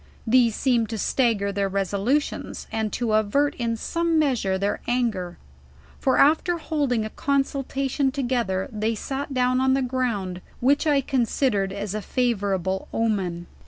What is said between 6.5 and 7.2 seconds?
holding a